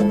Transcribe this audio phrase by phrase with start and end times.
[0.00, 0.06] Hej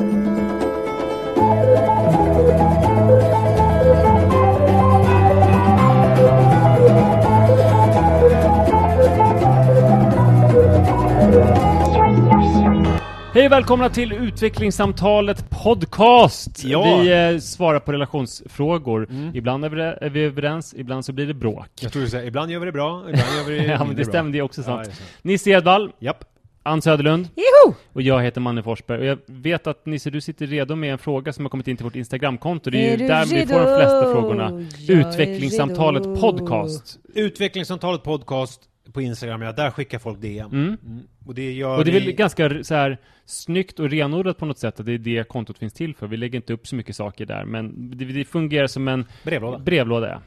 [13.46, 16.64] och välkomna till Utvecklingssamtalet Podcast!
[16.64, 17.00] Ja.
[17.02, 19.08] Vi eh, svarar på relationsfrågor.
[19.34, 21.68] Ibland är vi, är vi överens, ibland så blir det bråk.
[21.82, 23.96] Jag tror du säger, ibland gör vi det bra, ibland gör vi det ja, men
[23.96, 24.86] det stämmer, det är också Ja, sant.
[24.86, 25.02] sant.
[25.22, 26.24] Nisse Edvall, Japp.
[26.70, 27.76] Ann Söderlund Joho!
[27.94, 29.00] och jag heter Manne Forsberg.
[29.00, 31.78] Och jag vet att Nisse, du sitter redo med en fråga som har kommit in
[31.78, 32.70] till vårt Instagramkonto.
[32.70, 33.54] Det är, Är ju där vi redo?
[33.54, 34.68] får de flesta frågorna.
[34.78, 36.04] Jag Utvecklingssamtalet.
[36.04, 37.00] Podcast.
[37.16, 38.62] Utvecklingssamtalet podcast
[38.94, 40.52] på Instagram, ja, där skickar folk DM.
[40.52, 40.78] Mm.
[41.26, 42.14] Och det Och det är väl vi...
[42.14, 45.74] ganska så här snyggt och renodlat på något sätt att det är det kontot finns
[45.74, 46.08] till för.
[46.08, 49.60] Vi lägger inte upp så mycket saker där, men det, det fungerar som en Brevlåda.
[49.60, 50.22] brevlåda.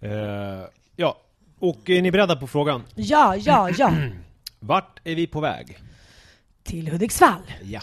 [0.00, 0.08] Ja.
[0.08, 0.64] Eh,
[0.96, 1.16] ja,
[1.58, 2.82] och är ni beredda på frågan?
[2.94, 3.92] Ja, ja, ja.
[4.60, 5.78] Vart är vi på väg?
[6.62, 7.42] Till Hudiksvall.
[7.62, 7.80] Ja.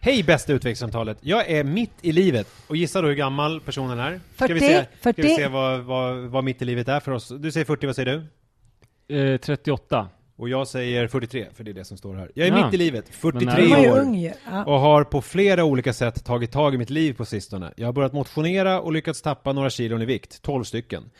[0.00, 1.18] Hej bästa utvecklingssamtalet.
[1.20, 4.20] Jag är mitt i livet och gissar du hur gammal personen är?
[4.34, 5.36] Ska vi 40, se, Ska vi 40.
[5.36, 7.28] se vad, vad, vad mitt i livet är för oss?
[7.38, 8.24] Du säger 40, vad säger
[9.08, 9.16] du?
[9.32, 10.08] Eh, 38.
[10.36, 12.30] Och jag säger 43, för det är det som står här.
[12.34, 12.64] Jag är Ja.
[12.64, 13.98] mitt i livet, Men 43 är Du var ju år.
[13.98, 14.32] ung.
[14.50, 14.64] Ja.
[14.64, 17.72] och har på flera olika sätt tagit tag i mitt liv på sistone.
[17.76, 21.10] Jag har börjat motionera och lyckats tappa några kilon i vikt, 12 stycken.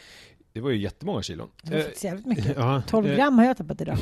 [0.53, 1.48] Det var ju jättemånga kilon.
[1.62, 2.47] Det var Eh, faktiskt jävligt mycket.
[2.56, 3.98] ja, 12 eh, gram har jag tappat idag.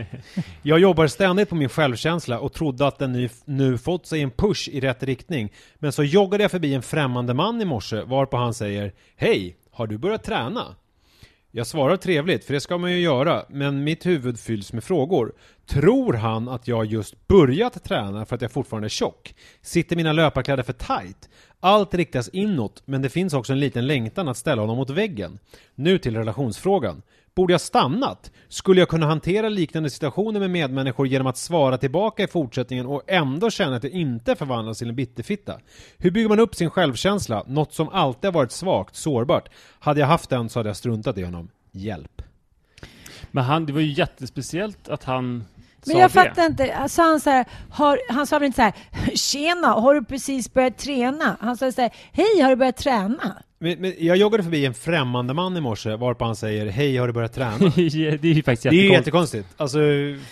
[0.62, 4.68] Jag jobbar ständigt på min självkänsla och trodde att den nu fått sig en push
[4.68, 5.52] i rätt riktning.
[5.78, 9.86] Men så joggade jag förbi en främmande man i morse varpå han säger Hej, har
[9.86, 10.76] du börjat träna?
[11.50, 15.32] Jag svarar trevligt, för det ska man ju göra, men mitt huvud fylls med frågor.
[15.66, 19.34] Tror han att jag just börjat träna för att jag fortfarande är tjock?
[19.62, 21.28] Sitter mina löparkläder för tight?
[21.60, 25.38] Allt riktas inåt, men det finns också en liten längtan att ställa honom mot väggen.
[25.74, 27.02] Nu till relationsfrågan.
[27.34, 28.30] Borde jag stannat?
[28.48, 33.02] Skulle jag kunna hantera liknande situationer med medmänniskor genom att svara tillbaka i fortsättningen och
[33.06, 35.60] ändå känna att jag inte förvandlas till en bitterfitta?
[35.98, 37.44] Hur bygger man upp sin självkänsla?
[37.46, 39.48] Något som alltid har varit svagt, sårbart.
[39.78, 41.50] Hade jag haft den så hade jag struntat i honom.
[41.72, 42.22] Hjälp.
[43.30, 45.44] Men han, det var ju jättespeciellt att han
[45.86, 46.14] Men jag det.
[46.14, 46.88] fattar inte.
[46.88, 48.74] Sa han så här, har, han sa väl inte så här,
[49.16, 51.36] tjena, har du precis börjat träna?
[51.40, 53.42] Han sa så här, hej, har du börjat träna?
[53.60, 57.06] Men, men jag joggade förbi en främmande man i morse varpå han säger Hej, har
[57.06, 57.58] du börjat träna?
[57.76, 59.48] det är ju faktiskt Det är ju jättekonstigt.
[59.56, 59.78] Alltså,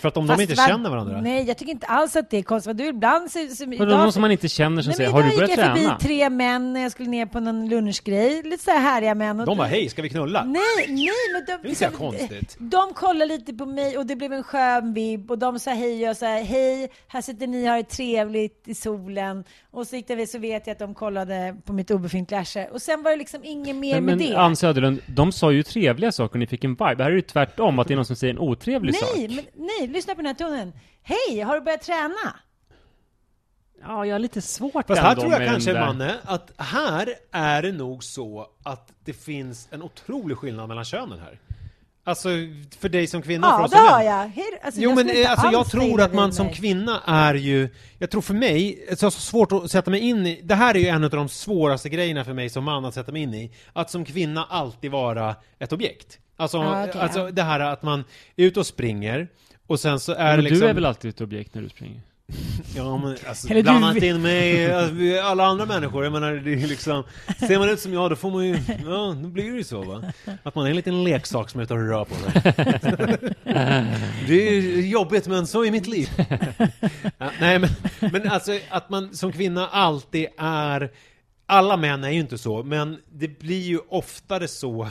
[0.01, 1.21] för att om Fast de inte vad- känner varandra.
[1.21, 2.77] Nej, jag tycker inte alls att det är konstigt.
[2.77, 5.27] Du ibland så, så, Vadå, någon som man inte känner som Nej, säger Har du
[5.27, 5.89] idag börjat gick jag träna?
[5.99, 8.41] förbi tre män när jag skulle ner på någon lunchgrej.
[8.43, 9.39] Lite så här härliga män.
[9.39, 10.43] Och De bara Hej, ska vi knulla?
[10.43, 12.55] Nej, nej, men de, Det är så konstigt.
[12.59, 15.93] De kollade lite på mig och det blev en skön vibb och de sa hej
[15.93, 19.43] och jag sa hej, här sitter ni och har det trevligt i solen.
[19.71, 22.67] Och så gick det så vet jag att de kollade på mitt obefintliga arsle.
[22.71, 24.35] Och sen var det liksom inget mer Men, med men det.
[24.35, 26.95] Ann Söderlund, de sa ju trevliga saker och ni fick en vibe.
[26.95, 29.35] Det här är ju tvärtom, att det är någon som säger en otrevlig nej, sak.
[29.53, 30.73] men, nej, lyssna på den här tonen.
[31.01, 32.35] Hej, har du börjat träna?
[33.81, 35.73] Ja, jag har lite svårt Fast här ändå tror jag kanske.
[35.73, 41.19] Manne, att här är det nog så att det finns en otrolig skillnad mellan könen
[41.19, 41.39] här.
[42.07, 42.29] Alltså,
[42.79, 44.27] för dig som kvinna och för Ja, oss det har jag.
[44.27, 46.55] Hej, alltså, Jo jag men eh, alltså jag tror att man som mig.
[46.55, 47.69] kvinna är ju,
[47.99, 50.55] jag tror för mig, så jag har så svårt att sätta mig in i, det
[50.55, 53.21] här är ju en av de svåraste grejerna för mig som man att sätta mig
[53.21, 56.19] in i, att som kvinna alltid vara ett objekt.
[56.37, 57.31] Alltså, Ja, okej, alltså ja.
[57.31, 57.99] det här att man
[58.35, 59.27] är ute och springer,
[59.67, 60.59] och sen så är Men det liksom...
[60.59, 62.01] du är väl alltid ett objekt när du springer?
[62.75, 66.33] Ja men alltså, Eller blanda du- inte in mig, alltså, alla andra människor, jag menar
[66.33, 67.03] det är liksom
[67.39, 68.53] Ser man ut som jag då får man ju,
[68.85, 70.03] ja då blir det ju så va?
[70.43, 72.41] Att man är en liten leksak som är ute och rör på sig.
[74.27, 76.09] Det är jobbigt men så är mitt liv.
[77.17, 77.69] Ja, Nej men,
[78.11, 80.91] men alltså att man som kvinna alltid är
[81.49, 84.87] Alla män är ju inte så, men det blir ju oftare så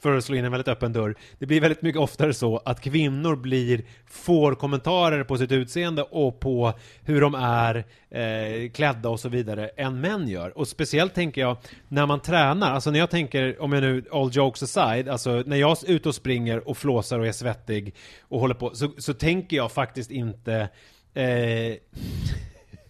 [0.00, 1.14] för att slå in en väldigt öppen dörr.
[1.38, 6.40] Det blir väldigt mycket oftare så att kvinnor blir, får kommentarer på sitt utseende och
[6.40, 6.72] på
[7.04, 10.58] hur de är eh, klädda och så vidare än män gör.
[10.58, 11.56] Och speciellt tänker jag
[11.88, 15.56] när man tränar, alltså när jag tänker, om jag nu all jokes aside, alltså när
[15.56, 19.14] jag är ute och springer och flåsar och är svettig och håller på, så, så
[19.14, 20.68] tänker jag faktiskt inte
[21.14, 21.74] eh,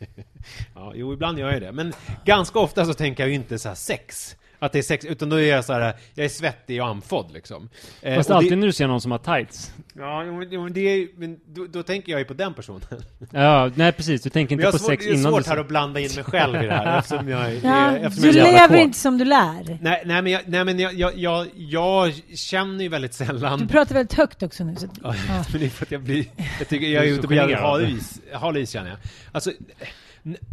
[0.74, 1.72] Ja, jo, ibland gör jag det.
[1.72, 1.92] Men
[2.24, 5.28] ganska ofta så tänker jag ju inte så här sex att det är sex, utan
[5.28, 7.68] då är jag så här, jag är svettig och andfådd liksom.
[8.02, 9.72] Eh, Fast och alltid det, när du ser någon som har tights.
[9.94, 12.80] Ja, men, det är, men då, då tänker jag ju på den personen.
[13.30, 14.22] Ja, nej precis.
[14.22, 16.10] Du tänker inte på svårt, sex det är innan svårt du här att blanda in
[16.14, 18.78] mig själv i det här eftersom jag är, Ja, eftersom du jag lever kåt.
[18.78, 19.78] inte som du lär.
[19.80, 23.66] Nej, nej men, jag, nej, men jag, jag, jag, jag känner ju väldigt sällan Du
[23.66, 24.76] pratar väldigt högt också nu.
[24.76, 25.14] Så, Ja,
[25.52, 26.24] men det är för att jag blir...
[26.58, 27.70] Jag tycker jag är ute på jävla generad.
[27.82, 28.98] halis, halis känner jag.
[29.32, 29.50] Alltså,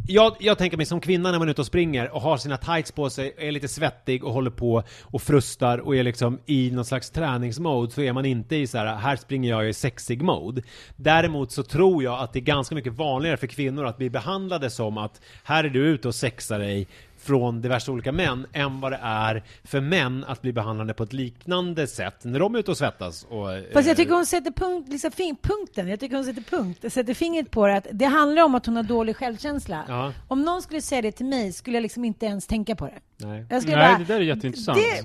[0.08, 2.58] jag, jag tänker mig som kvinna när man är ute och springer och har sina
[2.58, 6.72] tights på sig, är lite svettig och håller på och frustar och är liksom i
[6.72, 10.22] någon slags träningsmode så är man inte i så här, här springer jag i sexig
[10.22, 10.62] mode.
[10.96, 14.70] Däremot så tror jag att det är ganska mycket vanligare för kvinnor att bli behandlade
[14.70, 16.88] som att här är du ute och sexar dig
[17.28, 21.14] från diverse olika män än vad det är för män att bli behandlade på ett
[21.14, 23.48] liknande sätt när de är ute och svettas och...
[23.74, 25.88] Fast eh, jag tycker hon sätter punkt, liksom, fin, punkten.
[25.88, 27.76] Jag tycker hon sätter punkt, sätter fingret på det.
[27.78, 29.84] Att det handlar om att hon har dålig självkänsla.
[29.88, 30.14] Ja.
[30.28, 33.00] Om någon skulle säga det till mig skulle jag liksom inte ens tänka på det.
[33.20, 33.46] Nej.
[33.50, 34.78] Nej, bara, det där är jätteintressant.
[34.78, 35.02] Det,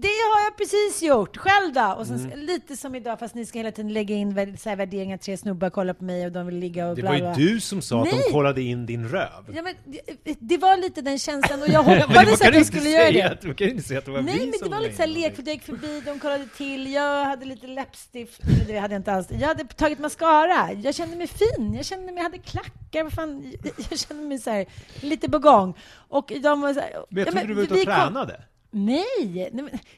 [0.00, 1.94] det har jag precis gjort, själv då.
[1.98, 2.38] Och sen Mm.
[2.40, 5.36] lite som idag, fast ni ska hela tiden lägga in vär- så här värderingar, tre
[5.36, 7.34] snubbar kollar på mig och de vill ligga och Det bla var bla.
[7.38, 8.22] ju du som sa att Nej.
[8.26, 9.28] de kollade in din röv.
[9.54, 9.74] Ja, men,
[10.24, 13.22] det, det var lite den känslan och jag hoppades att inte skulle göra det.
[13.22, 14.96] att- Man kan ju inte säga att det var Nej, vi men det var lite
[14.96, 18.98] såhär lekfullt, jag gick förbi, de kollade till, jag hade lite läppstift, det hade jag
[19.00, 19.26] inte alls.
[19.30, 23.12] Jag hade tagit mascara, jag kände mig fin, jag kände mig, jag hade klackar, vad
[23.12, 23.52] fan,
[23.90, 24.66] jag kände mig så här,
[25.00, 25.74] lite på gång.
[26.08, 28.32] Och de var så här, Men jag ja, trodde du var ute och kom- tränade.
[28.38, 29.50] Nej, nej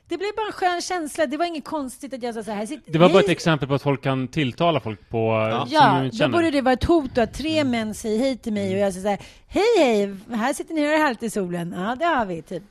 [0.08, 1.26] det blev bara en skön känsla.
[1.26, 2.66] Det var inget konstigt att jag sa så här.
[2.66, 5.48] Sitt, Det var bara ett exempel på att folk kan tilltala folk på...
[5.60, 8.52] som de Ja, då borde det vara ett hot att tre män säger hej till
[8.52, 11.30] mig och jag säger så här, hej hej, här sitter ni och har härligt i
[11.30, 11.74] solen.
[11.76, 12.62] Ja, det har vi, typ.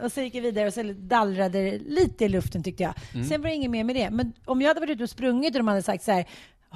[0.00, 2.94] Och så gick jag vidare och så dallrade det lite i luften tyckte jag.
[3.28, 4.10] Sen var det inget mer med det.
[4.10, 6.24] Men om jag hade varit ute och sprungit och de hade sagt så här,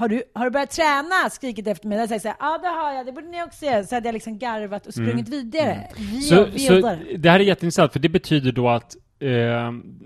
[0.01, 1.31] har du, har du börjat träna?
[1.31, 1.99] Skrikit efter mig.
[1.99, 3.85] Jag så här, ja det har jag, det borde ni också göra.
[3.85, 5.89] Så hade jag liksom garvat och sprungit vidare.
[5.97, 9.29] Vi Så, så det här är jätteintressant, för det betyder då att eh,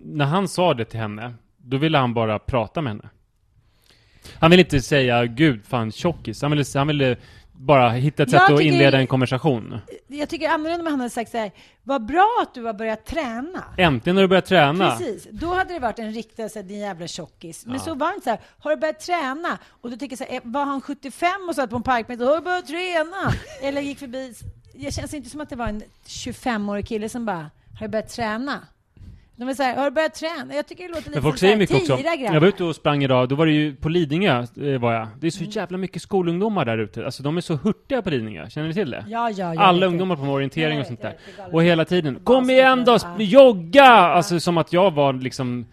[0.04, 3.08] när han sa det till henne, då ville han bara prata med henne.
[4.34, 7.16] Han ville inte säga gud fan tjockis, han ville, han ville
[7.56, 9.78] bara hitta ett Jag sätt att inleda en konversation.
[10.06, 11.50] Jag tycker annorlunda om han hade sagt så här,
[11.82, 13.64] vad bra att du har börjat träna.
[13.78, 14.90] Äntligen har du börjat träna.
[14.90, 17.66] Precis, då hade det varit en riktig så här, din jävla tjockis.
[17.66, 19.58] Men så var inte så här, har du börjat träna?
[19.68, 22.20] Och då tycker jag så här, eh, var han 75 och satt på en parkbänk,
[22.20, 23.32] har du börjat träna?
[23.62, 24.34] Eller gick förbi,
[24.74, 28.08] det känns inte som att det var en 25-årig kille som bara, har du börjat
[28.08, 28.60] träna?
[29.36, 30.54] De är så här, har du börjat träna?
[30.54, 31.98] Jag tycker det låter lite folk säger mycket också.
[32.18, 35.08] Jag var ute och sprang idag, då var det ju på Lidingö, eh, var jag.
[35.20, 37.04] Det är så jävla mycket skolungdomar där ute.
[37.04, 39.04] Alltså de är så hurtiga på Lidingö, känner ni till det?
[39.08, 41.16] Ja, ja, Alla ungdomar på orientering och sånt där.
[41.52, 43.84] Och hela tiden, kom igen då, jogga!
[43.84, 45.66] Alltså som att jag var liksom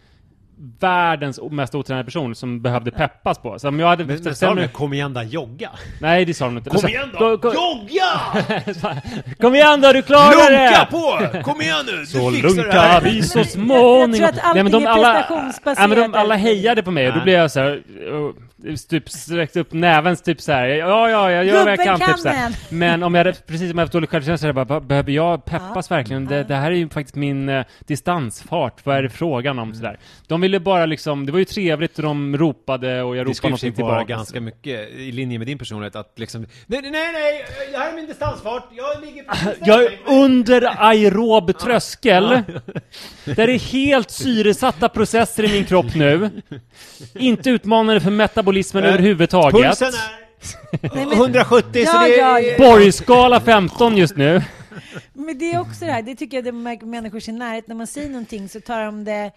[0.79, 3.59] världens mest otränade person som behövde peppas på.
[3.59, 4.05] Så om jag hade...
[4.05, 5.69] Men, men sa de kom igen då, jogga?
[6.01, 6.69] Nej, det sa de inte.
[6.69, 7.19] Kom sa, igen då!
[7.19, 9.01] "Gå- gå- Jogga!
[9.39, 10.65] Kom igen då, du klarar det!
[10.65, 11.41] Lunka på!
[11.43, 11.91] Kom igen nu!
[11.97, 13.01] Du Så fixar det lunka här!
[13.01, 14.13] vi så Jag småningom.
[14.13, 17.07] tror att allting men de är alla, prestationsbaserat ja, men de alla hejade på mig
[17.07, 17.23] och då Ja.
[17.23, 17.81] blev jag så här,
[18.13, 18.31] uh,
[18.89, 20.65] typ sträckte upp näven typ så här.
[20.67, 22.09] Ja, ja, jag gör vad jag Gubben kan.
[22.09, 22.35] Typ, så här.
[22.43, 25.11] kan Men om jag hade, precis som jag haft dålig självkänsla, jag bara, "Be- behöver
[25.11, 26.25] jag peppas verkligen?
[26.25, 28.85] Det, det här är ju faktiskt min eh, distansfart.
[28.85, 29.73] Vad är det frågan om?
[29.73, 29.99] Så där.
[30.27, 33.49] De ville bara liksom, det var ju trevligt och de ropade och jag Det ropade
[33.49, 34.03] någonting tillbaka.
[34.03, 37.45] ganska mycket i linje med din personlighet att liksom Nej, nej, nej!
[37.71, 38.69] Det här är min distansfart!
[38.71, 42.23] Jag ligger precis Jag är under aerob tröskel.
[43.25, 46.29] Där det är helt syresatta processer i min kropp nu.
[47.15, 48.91] Inte utmanande för metabolismen Nej.
[48.93, 49.79] överhuvudtaget.
[49.79, 50.21] Pulsen är
[50.95, 52.39] Nej, men- 170 så det är...
[52.39, 52.57] ja.
[52.57, 54.41] Borgskala 15 just nu.
[55.13, 57.67] Men det är också det här, det tycker jag det märker människor i sin närhet,
[57.67, 59.31] när man säger någonting så tar de det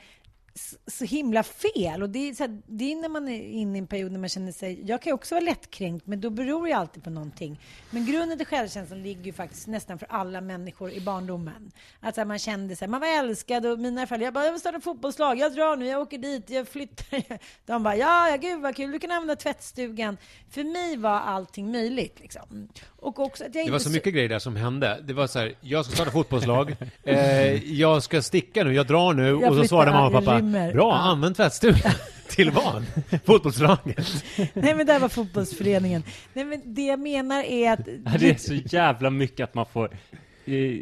[0.86, 2.02] så himla fel.
[2.02, 4.18] Och det är, så här, det är när man är inne i en period när
[4.18, 4.80] man känner sig...
[4.86, 7.60] Jag kan också vara lättkränkt, men då beror det alltid på någonting.
[7.90, 11.72] Men grunden till självkänslan ligger ju faktiskt nästan för alla människor i barndomen.
[12.00, 14.52] Att så här, man kände sig, man var älskad och mina föräldrar, jag bara, jag
[14.52, 17.38] vill starta fotbollslag, jag drar nu, jag åker dit, jag flyttar.
[17.66, 20.16] De bara, ja, ja gud vad kul, du kan använda tvättstugan.
[20.50, 22.68] För mig var allting möjligt liksom.
[22.96, 25.00] Och också att jag Det var så mycket grejer där som hände.
[25.04, 29.12] Det var så här, jag ska starta fotbollslag, eh, jag ska sticka nu, jag drar
[29.12, 30.72] nu, och så svarade mamma och jag pappa, rymmer.
[30.72, 30.96] bra, Ja.
[30.98, 31.92] använd tvättstugan.
[32.28, 32.84] Till vad?
[33.24, 34.24] Fotbollslaget?
[34.54, 36.02] Nej men det här var fotbollsföreningen.
[36.32, 37.84] Nej men det jag menar är att...
[38.18, 39.90] Det är så jävla mycket att man får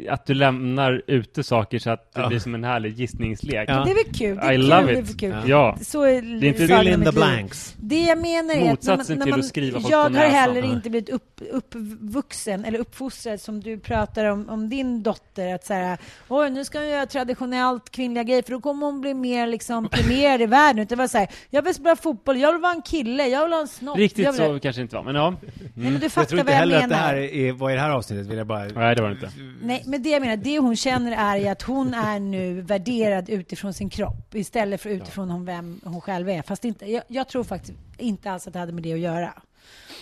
[0.09, 2.27] att du lämnar ute saker så att det Ja.
[2.27, 3.69] blir som en härlig gissningslek.
[3.69, 3.83] Ja.
[3.85, 4.35] Det är väl kul?
[4.35, 5.19] Det är I kul, love det är it.
[5.19, 5.35] kul.
[5.45, 5.77] Ja.
[5.81, 7.75] Så är, Det är inte Fill in the blanks.
[7.77, 10.13] Det jag menar är att när Motsatsen man, till när man, att skriva folk jag
[10.13, 15.03] på har heller inte blivit upp, uppvuxen eller uppfostrad som du pratar om, om din
[15.03, 15.55] dotter.
[15.55, 19.01] Att så här, oj nu ska hon göra traditionellt kvinnliga grejer för då kommer hon
[19.01, 20.85] bli mer liksom premierad i världen.
[20.89, 23.53] Det var så här, jag vill spela fotboll, jag vill vara en kille, jag vill
[23.53, 23.97] ha en snopp.
[23.97, 24.41] Riktigt jag vill...
[24.41, 25.29] så kanske inte var, men ja.
[25.31, 26.83] Nej men du Jag fattar tror inte vad jag heller menar.
[26.83, 29.09] att det här är, vad i det här avsnittet vill jag bara Nej, det var
[29.09, 29.29] det inte.
[29.61, 33.73] Nej, men det jag menar, det hon känner är att hon är nu värderad utifrån
[33.73, 36.41] sin kropp istället för utifrån hon, vem hon själv är.
[36.41, 39.41] Fast inte, jag, jag tror faktiskt inte alls att det hade med det att göra.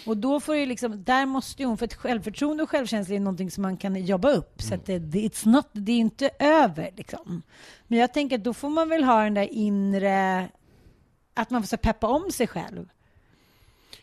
[0.06, 3.20] Och då får ju liksom, där måste ju hon, för ett självförtroende och självkänsla är
[3.20, 4.62] någonting som man kan jobba upp.
[4.62, 7.42] Så att det, det, it's not, det är inte över liksom.
[7.88, 10.48] Men jag tänker att då får man väl ha den där inre,
[11.34, 12.90] att man får peppa om sig själv.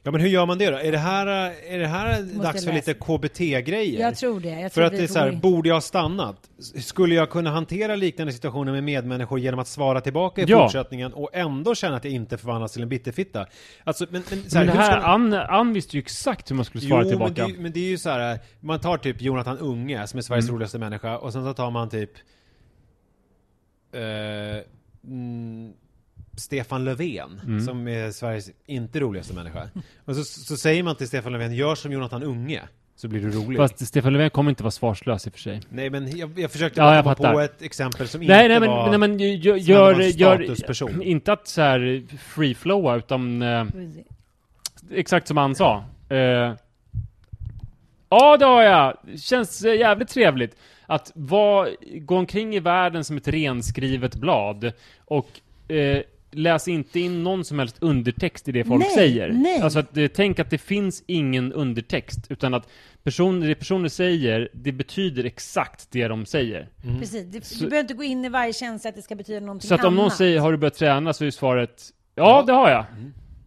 [0.03, 0.77] Ja men hur gör man det då?
[0.77, 1.27] Är det här,
[1.69, 4.01] är det här Måste dags för lite KBT-grejer?
[4.01, 4.49] Jag tror det.
[4.49, 6.51] Jag För tror att det är så här, borde jag ha stannat?
[6.81, 10.63] Skulle jag kunna hantera liknande situationer med medmänniskor genom att svara tillbaka i Ja.
[10.65, 13.47] fortsättningen och ändå känna att jag inte förvandlas till en bitterfitta?
[13.85, 16.57] Alltså, men, men, så här, Men det här, man- Ann, Ann visste ju exakt hur
[16.57, 17.43] man skulle svara jo, tillbaka.
[17.43, 20.23] Men det, men det är ju så här, man tar typ Jonathan Unge som är
[20.23, 20.55] Sveriges Mm.
[20.55, 22.11] roligaste människa och sen så tar man typ
[23.93, 24.63] eh,
[25.11, 25.73] mm,
[26.39, 27.61] Stefan Löfven Mm.
[27.61, 29.69] som är Sveriges inte roligaste människa.
[30.05, 32.63] Och så, så säger man till Stefan Löfven, gör som Jonathan Unge
[32.97, 33.57] så blir du rolig.
[33.59, 35.61] Fast Stefan Löfven kommer inte vara svarslös i och för sig.
[35.71, 37.33] Nej men jag, jag försökte Ja, jag komma fattar.
[37.33, 38.89] på ett exempel som Nej, inte nej men, var...
[38.91, 43.65] nej, men gör, var gör, gör inte att så här free-flowa utan eh,
[44.93, 45.85] exakt som han sa.
[46.09, 46.55] Eh,
[48.09, 48.97] ja, det har jag.
[49.21, 50.57] Känns eh, jävligt trevligt.
[50.87, 51.69] Att vara,
[52.01, 54.73] gå omkring i världen som ett renskrivet blad
[55.05, 55.41] och
[55.73, 59.29] eh, läs inte in någon som helst undertext i det folk Nej, säger.
[59.33, 59.61] nej.
[59.61, 62.69] Alltså att, eh, tänk att det finns ingen undertext, utan att
[63.03, 66.69] person, det personer säger, det betyder exakt det de säger.
[66.99, 67.25] Precis.
[67.27, 69.69] Du, Så- du behöver inte gå in i varje känsla att det ska betyda någonting
[69.69, 70.17] Så att om någon annat.
[70.17, 71.13] säger, har du börjat träna?
[71.13, 71.83] Så är svaret,
[72.15, 72.85] ja, det har jag.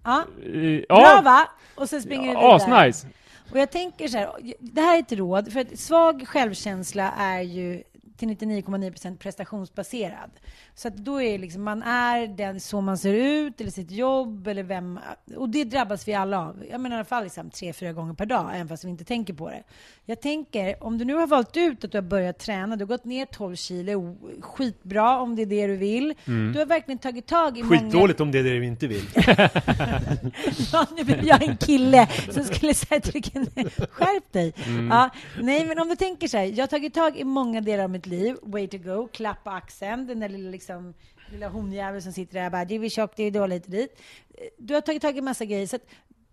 [0.04, 1.48] Ja, Eh, bra Ja, va?
[1.76, 2.56] Och sen springer du vidare.
[2.56, 3.08] asnice.
[3.52, 7.42] Och jag tänker så här, det här är ett råd, för att svag självkänsla är
[7.42, 7.84] ju
[8.22, 10.32] till 99,9% prestationsbaserad.
[10.75, 14.48] Så att då är liksom, man är den så man ser ut, eller sitt jobb,
[14.48, 15.00] eller vem...
[15.36, 16.63] Och det drabbas vi alla av.
[16.72, 19.04] Jag menar i alla fall liksom tre, fyra gånger per dag, även fast vi inte
[19.04, 19.63] tänker på det.
[20.06, 22.88] Jag tänker, om du nu har valt ut att du har börjat träna, du har
[22.88, 26.13] gått ner 12 kilo, skitbra om det är det du vill.
[26.25, 27.80] Du har verkligen tagit tag i många...
[27.80, 29.06] Skitdåligt om det är det vi inte vill.
[30.74, 33.46] Ja, nu blev jag en kille som skulle säga vilken...
[33.92, 34.54] Skärp dig!
[34.90, 35.10] Ja,
[35.42, 36.46] nej, men om du tänker så här.
[36.46, 38.38] Jag har tagit tag i många delar av mitt liv.
[38.41, 39.08] Way to go.
[39.08, 40.08] Klapp på axeln.
[40.08, 40.94] Den där lilla, liksom,
[41.32, 44.00] lilla honjäveln som sitter där och bara du är tjock, du är dåligt dit.
[44.34, 45.68] Eh, du har tagit tag i massa grejer.
[45.68, 45.86] Så att,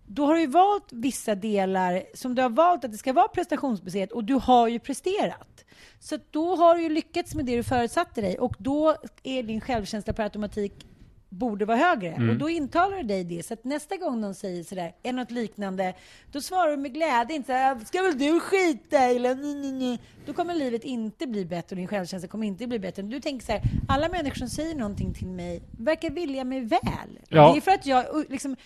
[0.07, 4.13] då har du valt vissa delar som du har valt att det ska vara prestationsbaserat
[4.13, 5.65] och du har ju presterat.
[6.01, 9.61] Så då har du ju lyckats med det du förutsatte dig och då är din
[9.61, 10.87] självkänsla per automatik
[11.29, 12.31] borde vara högre.
[12.31, 13.47] Och då intalar du dig det.
[13.47, 15.95] Så att nästa gång någon säger sådär, är något liknande,
[16.33, 19.73] då svarar du med glädje, inte såhär, ska väl du skita i?" eller nej, nej,
[19.73, 20.01] nej.
[20.27, 23.03] Då kommer livet inte bli bättre och din självkänsla kommer inte bli bättre.
[23.03, 27.19] Du tänker så här, alla människor som säger någonting till mig verkar vilja mig väl.
[27.29, 27.53] Ja.
[27.53, 28.57] Det är för att jag liksom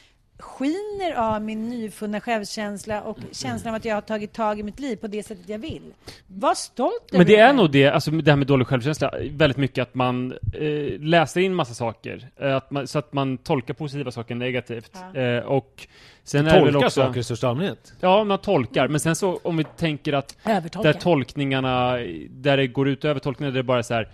[0.42, 4.80] skiner av min nyfunna självkänsla och känslan av att jag har tagit tag i mitt
[4.80, 5.82] liv på det sättet jag vill.
[6.26, 9.56] Var stolt Men över det är nog det, alltså det här med dålig självkänsla, väldigt
[9.56, 12.28] mycket att man eh, läser in massa saker.
[12.36, 14.96] Eh, att man, så att man tolkar positiva saker negativt.
[15.14, 15.86] Eh, och
[16.24, 16.90] sen är det också...
[16.90, 17.92] saker i största allmänhet.
[18.00, 18.88] Ja, man tolkar.
[18.88, 20.92] Men sen så, om vi tänker att Övertolka.
[20.92, 21.96] där tolkningarna,
[22.30, 24.08] där det går ut över tolkningar, där det är bara så här.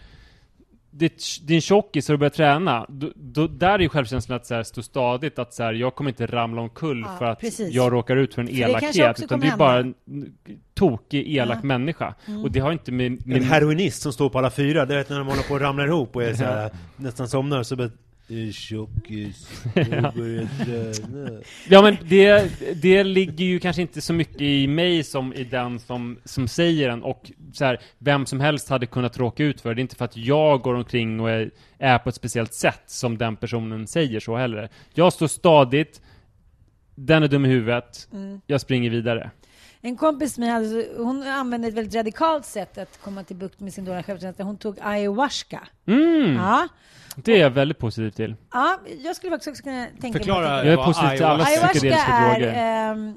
[0.91, 1.13] Det,
[1.47, 2.87] din tjockis, har du börjat träna?
[2.89, 5.95] Då, då, där är ju självkänslan att så här, stå stadigt, att så här, jag
[5.95, 7.75] kommer inte ramla omkull Ja, för att precis.
[7.75, 9.11] jag råkar ut för en För elakhet.
[9.11, 9.95] också Utan det är bara hända.
[10.07, 10.33] en
[10.75, 11.59] tokig, elak Ja.
[11.59, 11.69] Mm.
[11.69, 12.15] människa.
[12.45, 13.07] Och det har inte med...
[13.07, 15.61] En med heroinist som står på alla fyra, det vet när de håller på att
[15.63, 17.91] ramla ihop och är så här, nästan somnar så bara
[18.27, 21.41] "Du är tjockis, börjar träna.
[21.69, 22.51] Ja men det,
[22.83, 26.89] det ligger ju kanske inte så mycket i mig som i den som, som säger
[26.89, 29.81] den och så här, vem som helst hade kunnat råka ut för det.
[29.81, 33.19] Är inte för att jag går omkring och är, är på ett speciellt sätt som
[33.19, 34.69] den personen säger så heller.
[34.95, 36.01] Jag står stadigt,
[36.95, 38.41] den är dum i huvudet, Mm.
[38.47, 39.31] jag springer vidare.
[39.81, 43.73] En kompis med hade, hon använde ett väldigt radikalt sätt att komma till bukt med
[43.75, 44.45] sin dåliga självkänsla.
[44.45, 45.61] Hon tog ayahuasca.
[45.87, 46.69] Mm, Ja.
[47.17, 48.35] det är jag väldigt positiv till.
[48.53, 51.45] ja, jag skulle faktiskt också kunna tänka Förklara mig Jag är vad positiv till alla
[51.45, 53.15] ayahuasca- är droger.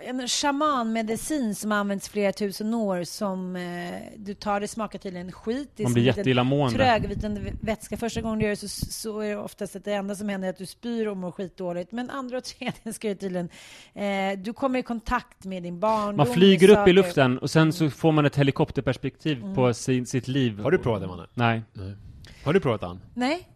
[0.00, 5.70] En shamanmedicin som använts flera tusen år som eh, du tar, det smakar tydligen skit.
[5.76, 6.78] Det är Man blir jätteillamående.
[6.78, 7.96] Trögvitande vätska.
[7.96, 10.48] Första gången du gör det så, så är det oftast att det enda som händer
[10.48, 11.92] är att du spyr och mår skitdåligt.
[11.92, 13.48] Men andra och tredje ska det tydligen...
[13.94, 16.16] Eh, du kommer i kontakt med din barndom.
[16.16, 19.54] Man flyger upp i luften och sen så får man ett helikopterperspektiv Mm.
[19.54, 20.58] på sin, sitt liv.
[20.60, 21.26] Har du provat det mannen?
[21.34, 21.62] Nej.
[22.44, 23.00] Har du provat Ann?
[23.14, 23.48] Nej.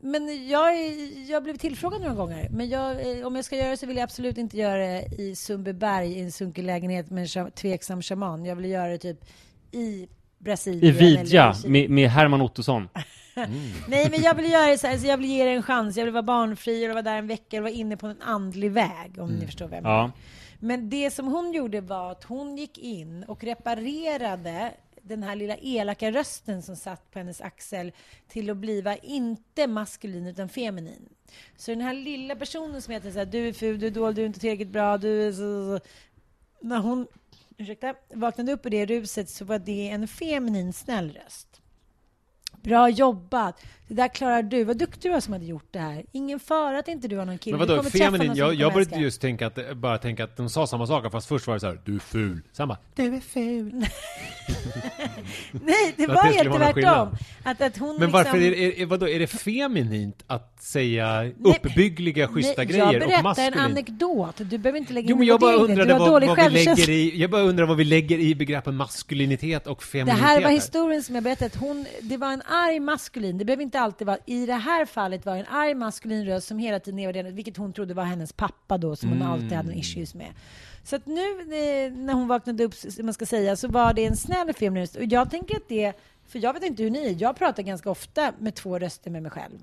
[0.00, 2.48] Men jag, är- jag blev tillfrågad några gånger.
[2.50, 5.06] Men jag, eh, om jag ska göra det så vill jag absolut inte göra det
[5.18, 8.44] i Sundbyberg i en sunkig lägenhet med en tveksam shaman.
[8.44, 9.20] Jag vill göra det typ
[9.72, 10.84] i Brasilien.
[10.94, 12.88] I Vidja, med, med Herman Ottosson.
[13.88, 15.96] Nej, men jag vill göra det så här, så jag vill ge det en chans.
[15.96, 18.06] Jag vill vara barnfri, jag vill vara där en vecka, jag vill vara inne på
[18.06, 20.04] en andlig väg, om ni förstår vem jag Ja.
[20.04, 20.10] är.
[20.60, 24.72] Men det som hon gjorde var att hon gick in och reparerade
[25.08, 27.92] den här lilla elaka rösten som satt på hennes axel
[28.28, 31.08] till att bliva inte maskulin utan feminin.
[31.56, 34.16] Så den här lilla personen som heter så här, du är ful, du är dålig,
[34.16, 35.80] du är inte tillräckligt bra, du är så.
[36.60, 37.06] När hon
[37.56, 41.60] ursäkta, vaknade upp i det ruset så var det en feminin snäll röst.
[42.62, 43.62] Bra jobbat!
[43.88, 44.64] Det där klarar du.
[44.64, 46.04] Vad duktig du var som hade gjort det här.
[46.12, 47.56] Ingen fara att inte du har någon kille.
[47.56, 48.34] Men vadå, feminin?
[48.34, 48.98] Jag, jag började älska.
[48.98, 51.66] just tänka att, bara tänka att de sa samma sak, fast först var det så
[51.66, 52.40] här, du är ful.
[52.52, 53.86] Sen bara, du är ful.
[55.52, 57.08] Nej, det var det helt tvärtom.
[57.42, 58.12] Att, att hon Men liksom...
[58.12, 62.94] varför är, är, är, vadå, är det feminint att säga uppbyggliga, schyssta Nej, grejer Jag
[62.94, 63.56] och berättar en maskulint?
[63.56, 64.34] anekdot.
[64.38, 67.30] Du behöver inte lägga Jo, in jag bara undrade vad, vad vi lägger i, jag
[67.30, 70.20] bara undrar vad vi lägger i begreppen maskulinitet och Det feminitet.
[70.20, 71.50] här var historien som jag berättade.
[71.58, 73.38] Hon, det var en arg maskulin.
[73.38, 74.18] Det behöver inte alltid vara...
[74.26, 77.56] I det här fallet var det en arg maskulin röst som hela tiden nedvärderade, vilket
[77.56, 79.32] hon trodde var hennes pappa då, som hon Mm.
[79.32, 80.26] alltid hade en issues med.
[80.84, 84.16] Så att nu eh, när hon vaknade upp, man ska säga, så var det en
[84.16, 84.96] snäll feminin röst.
[84.96, 85.92] Och jag tänker att det...
[86.28, 87.16] För jag vet inte hur ni är.
[87.22, 89.58] Jag pratar ganska ofta med två röster med mig själv.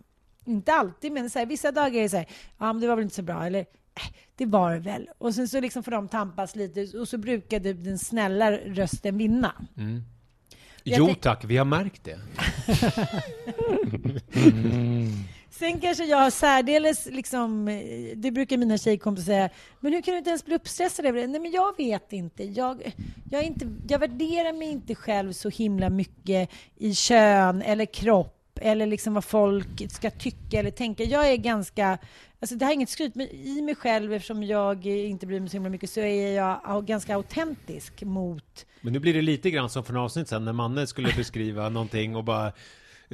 [0.45, 2.95] Inte alltid, men så här, vissa dagar är det så här, ja men det var
[2.95, 5.09] väl inte så bra, eller "Äh, det var det väl.
[5.17, 9.53] Och sen så liksom får de tampas lite och så brukade den snälla rösten vinna.
[10.83, 12.19] Jag Jo tack, vi har märkt det.
[15.59, 20.11] Sen kanske jag har särdeles, liksom, eh, det brukar mina tjejkompisar säga, men hur kan
[20.11, 21.27] du inte ens bli uppstressad över det?
[21.27, 22.43] Nej, men jag vet inte.
[22.43, 22.93] Jag,
[23.31, 23.67] jag, är inte.
[23.87, 29.25] jag värderar mig inte själv så himla mycket i kön eller kropp eller liksom vad
[29.25, 31.03] folk ska tycka eller tänka.
[31.03, 31.97] Jag är ganska,
[32.39, 35.49] alltså det här är inget skryt, men i mig själv eftersom jag inte bryr mig
[35.49, 39.69] så himla mycket så är jag ganska autentisk mot Men nu blir det lite grann
[39.69, 42.53] som för några avsnitt sen när Manne skulle beskriva någonting och bara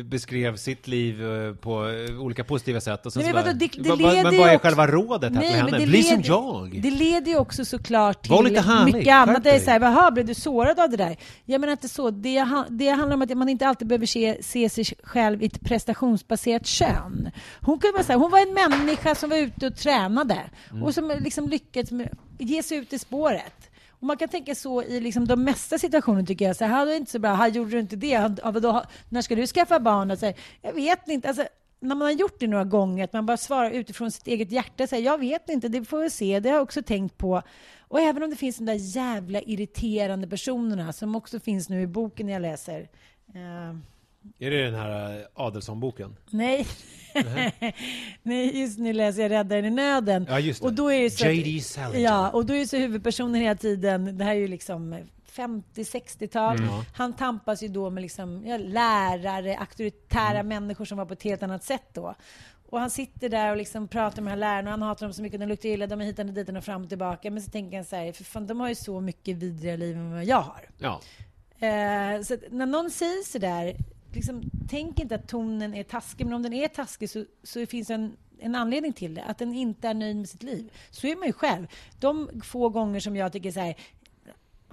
[0.04, 3.54] beskrev sitt liv eh, på eh, olika positiva sätt och sen Nej, så men bara,
[3.54, 5.78] vadå, det- det leder men vad är också- själva rådet här till men henne?
[5.80, 6.82] det Bli som leder- jag!
[6.82, 9.44] Det leder ju också såklart till lite härlig, mycket annat.
[9.44, 9.62] Det är dig.
[9.66, 11.18] så här, jaha, blev du sårad av det där?
[11.46, 12.10] Jag menar inte så.
[12.10, 15.62] Det, det handlar om att man inte alltid behöver se, se sig själv i ett
[15.62, 17.30] prestationsbaserat kön.
[17.62, 20.38] Hon kunde vara så här, hon var en människa som var ute och tränade
[20.72, 20.84] Mm.
[20.84, 23.61] och som liksom lyckats med, ge sig ut i spåret.
[24.02, 26.56] Och man kan tänka så i liksom de mesta situationer tycker jag.
[26.56, 27.34] Så här, det är inte så bra.
[27.34, 28.18] Här gjorde du inte det.
[28.18, 30.12] Ha, när ska du skaffa barn?
[30.12, 31.28] Och så här, jag vet inte.
[31.28, 31.44] Alltså,
[31.80, 34.88] när man har gjort det några gånger, att man bara svarar utifrån sitt eget hjärta.
[34.88, 36.40] Så här, jag vet inte, det får vi se.
[36.40, 37.42] Det har jag också tänkt på.
[37.80, 41.88] Och även om det finns de där jävla irriterande personerna som också finns nu i
[41.88, 42.90] boken jag läser.
[43.36, 43.76] Eh,
[44.40, 46.16] är det den här eh, Adelsson-boken?
[46.30, 46.68] nej.
[48.24, 50.26] nej, just nu läser jag Räddaren i nöden.
[50.30, 50.68] Ja, just det.
[50.68, 51.62] Och då är det så J.D.
[51.62, 52.04] Salinger.
[52.10, 55.06] Ja, och då är så huvudpersonen hela tiden, det här är ju liksom
[55.36, 56.58] 50-60-tal.
[56.58, 56.70] Mm.
[56.94, 61.44] Han tampas ju då med liksom, ja, lärare, auktoritära människor som var på ett helt
[61.44, 62.16] annat sätt då.
[62.70, 65.14] Och han sitter där och liksom pratar med de här lärarna och han hatar dem
[65.14, 67.32] så mycket, de luktar illa, de är hit och dit och fram och tillbaka.
[67.32, 69.98] Men så tänker han så här, för fan de har ju så mycket vidriga liv
[69.98, 70.70] än vad jag har.
[70.78, 71.02] Ja.
[71.68, 73.76] Eh, så när någon säger sådär,
[74.16, 77.88] liksom, tänk inte att tonen är taskig, men om den är taskig så, så finns
[77.88, 79.24] det en, en anledning till det.
[79.24, 80.72] Att den inte är nöjd med sitt liv.
[80.90, 81.68] Så är man ju själv.
[82.00, 83.76] De få gånger som jag tycker så här,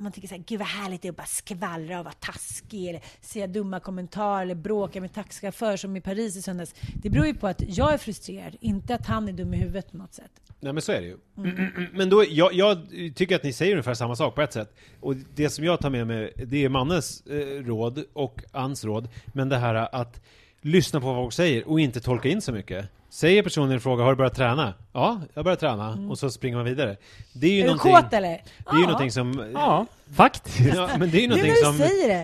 [0.01, 2.89] man tycker så här, gud vad härligt det är att bara skvallra och vara taskig
[2.89, 6.75] eller säga dumma kommentarer eller bråka med taxichaufför som i Paris i söndags.
[6.95, 9.91] Det beror ju på att jag är frustrerad, inte att han är dum i huvudet
[9.91, 10.31] på något sätt.
[10.61, 11.17] Nej men så är det ju.
[11.37, 11.87] Mm.
[11.93, 12.79] Men då, jag, jag
[13.15, 14.77] tycker att ni säger ungefär samma sak på ett sätt.
[15.01, 19.09] Och det som jag tar med mig, det är Mannes eh, råd och Ans råd.
[19.27, 20.21] Men det här att
[20.61, 22.89] lyssna på vad folk säger och inte tolka in så mycket.
[23.11, 24.75] Säger personen i fråga, har du börjat träna?
[24.93, 25.99] Ja, jag har börjat träna.
[26.11, 26.97] Och så springer man vidare.
[27.33, 27.65] Det är ju Mm.
[27.71, 28.03] är du någonting...
[28.05, 28.29] kåt eller?
[28.29, 28.87] Det är ju Ja.
[28.87, 29.51] någonting som...
[29.55, 30.75] Ja, faktiskt.
[30.75, 31.81] Ja, men det är ju någonting som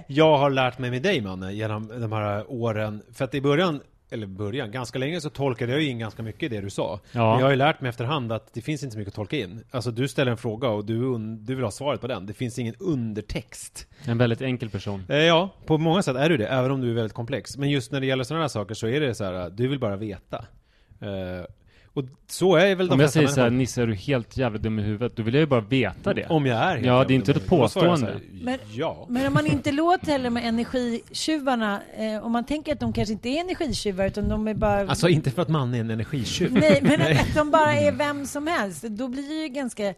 [0.06, 3.02] jag har lärt mig med dig Manne, genom de här åren.
[3.12, 6.48] För att i början, eller början, ganska länge så tolkade jag in ganska mycket i
[6.48, 7.00] det du sa.
[7.12, 7.30] Ja.
[7.30, 9.36] Men jag har ju lärt mig efterhand att det finns inte så mycket att tolka
[9.36, 9.64] in.
[9.70, 12.26] Alltså du ställer en fråga och du, du vill ha svaret på den.
[12.26, 13.86] Det finns ingen undertext.
[14.04, 15.04] En väldigt enkel person.
[15.08, 17.56] Eh, ja, på många sätt är du det, även om du är väldigt komplex.
[17.56, 19.78] Men just när det gäller sådana här saker så är det så här, du vill
[19.78, 20.44] bara veta.
[21.04, 21.44] Eh,
[21.94, 23.58] och så är väl de Om jag säger så här, människor.
[23.58, 26.26] Nisse är du helt jävla dum i huvudet, då vill jag ju bara veta det.
[26.26, 28.06] Om jag är helt Ja, det är inte ett påstående.
[28.06, 29.06] här, Men- ja.
[29.08, 33.12] Men om man inte låter heller med energitjuvarna, eh, om man tänker att de kanske
[33.12, 34.80] inte är energitjuvar utan de är bara...
[34.88, 36.52] Alltså inte för att man är en energitjuv.
[36.52, 38.82] nej, men att de bara är vem som helst.
[38.82, 39.94] Då blir det ju ganska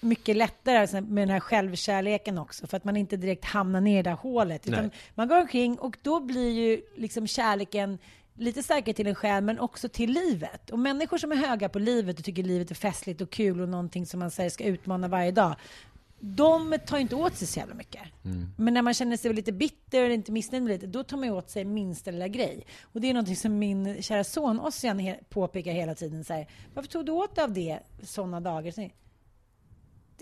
[0.00, 3.98] mycket lättare alltså, med den här självkärleken också, för att man inte direkt hamnar ner
[4.00, 4.66] i det där hålet.
[4.68, 4.90] Utan Nej.
[5.14, 7.98] man går omkring och då blir ju liksom kärleken
[8.34, 10.70] lite starkare till en själv, men också till livet.
[10.70, 13.68] Och människor som är höga på livet och tycker livet är festligt och kul och
[13.68, 15.56] någonting som man säger ska utmana varje dag,
[16.24, 18.02] de tar inte åt sig så jävla mycket.
[18.56, 21.30] Men när man känner sig lite bitter eller inte missnöjd med lite, då tar man
[21.30, 22.66] åt sig minsta lilla grej.
[22.82, 26.24] Och det är någonting som min kära son Ossian påpekar hela tiden.
[26.24, 28.70] Så här, Varför tog du åt dig av det sådana dagar?
[28.70, 28.88] Så,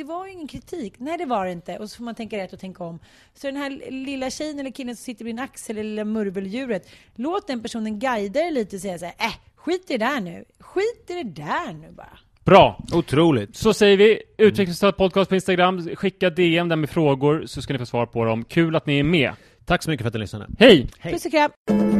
[0.00, 0.94] det var ju ingen kritik.
[0.98, 1.76] Nej, det var det inte.
[1.76, 2.98] Och så får man tänka rätt och tänka om.
[3.34, 6.88] Så den här lilla tjejen eller killen som sitter vid en axel, eller lilla murveldjuret,
[7.16, 10.20] låt den personen guida dig lite och säga så här, äh, skit i det där
[10.20, 10.44] nu.
[10.58, 12.18] Skit i det där nu bara.
[12.44, 12.84] Bra!
[12.92, 13.56] Otroligt.
[13.56, 17.78] Så säger vi, Utvecklingsstöd podcast på Instagram, skicka DM där med frågor så ska ni
[17.78, 18.44] få svar på dem.
[18.44, 19.32] Kul att ni är med.
[19.64, 20.46] Tack så mycket för att ni lyssnade.
[20.58, 20.88] Hej!
[20.98, 21.12] Hej.
[21.12, 21.99] Puss och kram.